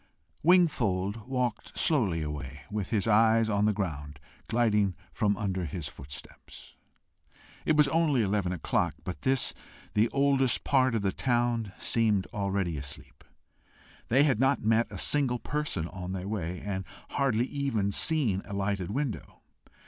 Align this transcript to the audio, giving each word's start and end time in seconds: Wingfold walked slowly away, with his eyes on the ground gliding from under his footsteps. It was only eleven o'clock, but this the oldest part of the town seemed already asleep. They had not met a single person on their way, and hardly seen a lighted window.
Wingfold 0.41 1.27
walked 1.27 1.77
slowly 1.77 2.23
away, 2.23 2.61
with 2.71 2.89
his 2.89 3.05
eyes 3.05 3.51
on 3.51 3.65
the 3.65 3.71
ground 3.71 4.19
gliding 4.47 4.95
from 5.11 5.37
under 5.37 5.65
his 5.65 5.87
footsteps. 5.87 6.75
It 7.67 7.77
was 7.77 7.87
only 7.89 8.23
eleven 8.23 8.51
o'clock, 8.51 8.95
but 9.03 9.21
this 9.21 9.53
the 9.93 10.09
oldest 10.09 10.63
part 10.63 10.95
of 10.95 11.03
the 11.03 11.11
town 11.11 11.71
seemed 11.77 12.25
already 12.33 12.77
asleep. 12.77 13.23
They 14.07 14.23
had 14.23 14.39
not 14.39 14.63
met 14.63 14.87
a 14.89 14.97
single 14.97 15.37
person 15.37 15.87
on 15.87 16.13
their 16.13 16.27
way, 16.27 16.61
and 16.61 16.83
hardly 17.11 17.47
seen 17.91 18.41
a 18.45 18.53
lighted 18.55 18.89
window. 18.89 19.43